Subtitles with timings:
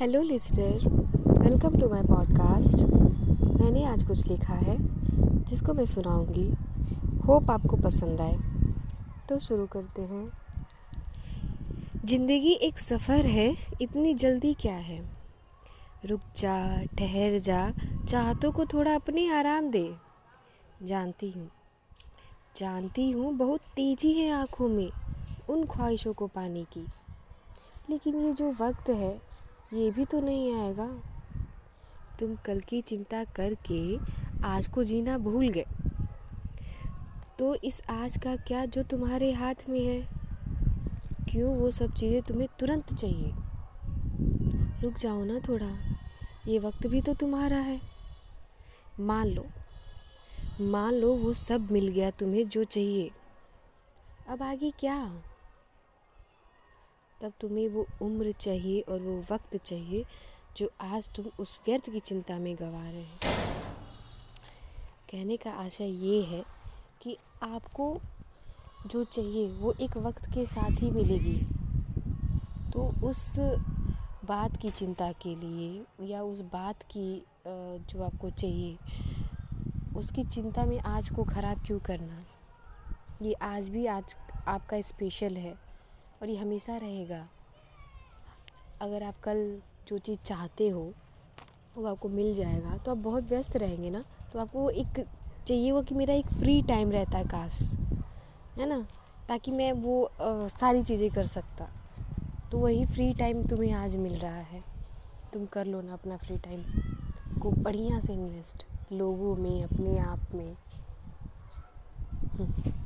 [0.00, 0.88] Hello listener
[1.26, 2.76] welcome to my podcast
[3.60, 4.76] मैंने आज कुछ लिखा है,
[5.44, 6.52] जिसको मैं सुनाऊँगी।
[7.18, 8.38] होप आपको पसंद आए।
[9.28, 10.30] तो शुरू करते हैं।
[12.04, 15.10] ज़िंदगी एक सफ़र है, इतनी जल्दी क्या है?
[16.04, 17.72] रुक जा, ठहर जा,
[18.08, 19.94] चाहतों को थोड़ा अपने आराम दे।
[20.82, 21.50] जानती हूँ।
[22.56, 24.90] जानती हूँ, बहुत तेज़ी है आँखों में,
[25.48, 26.86] उन ख्वाहिशों को पाने की।
[27.90, 29.27] लेकिन ये जो वक्त है
[29.74, 30.86] ये भी तो नहीं आएगा।
[32.20, 33.98] तुम कल की चिंता करके
[34.44, 35.64] आज को जीना भूल गए।
[37.38, 40.00] तो इस आज का क्या जो तुम्हारे हाथ में है?
[41.30, 43.32] क्यों वो सब चीज़ें तुम्हें तुरंत चाहिए?
[44.82, 45.70] रुक जाओ ना थोड़ा।
[46.48, 47.80] ये वक्त भी तो तुम्हारा है।
[49.00, 49.46] मान लो
[50.60, 53.10] मान लो वो सब मिल गया तुम्हें जो चाहिए।
[54.28, 55.22] अब आगे क्या?
[57.20, 60.04] तब तुम्हें वो उम्र चाहिए और वो वक्त चाहिए
[60.56, 63.18] जो आज तुम उस व्यर्थ की चिंता में गवा रहे हो।
[65.10, 66.42] कहने का आशा ये है
[67.02, 67.96] कि आपको
[68.86, 71.38] जो चाहिए वो एक वक्त के साथ ही मिलेगी।
[72.72, 73.34] तो उस
[74.24, 78.76] बात की चिंता के लिए या उस बात की जो आपको चाहिए,
[79.96, 82.24] उसकी चिंता में आज को ख़राब क्यों करना?
[83.22, 85.54] ये आज भी आज आपका स्पेशल है।
[86.22, 87.26] और ये हमेशा रहेगा।
[88.80, 90.92] अगर आप कल जो चीज़ चाहते हो
[91.76, 95.04] वो आपको मिल जाएगा तो आप बहुत व्यस्त रहेंगे ना। तो आपको एक
[95.46, 97.60] चाहिए वो कि मेरा एक फ्री टाइम रहता है काश
[98.58, 98.86] है ना?
[99.28, 101.68] ताकि मैं वो आ, सारी चीज़ें कर सकता।
[102.52, 104.62] तो वही फ्री टाइम तुम्हें आज मिल रहा है।
[105.32, 110.34] तुम कर लो ना अपना फ्री टाइम को बढ़िया से इन्वेस्ट लोगों में अपने आप
[110.34, 110.56] में।
[112.32, 112.77] हम्म।